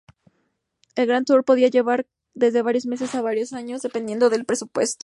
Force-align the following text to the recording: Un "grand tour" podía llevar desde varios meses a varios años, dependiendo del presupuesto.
Un 0.97 1.05
"grand 1.05 1.25
tour" 1.27 1.43
podía 1.45 1.67
llevar 1.67 2.07
desde 2.33 2.63
varios 2.63 2.87
meses 2.87 3.13
a 3.13 3.21
varios 3.21 3.53
años, 3.53 3.83
dependiendo 3.83 4.31
del 4.31 4.45
presupuesto. 4.45 4.99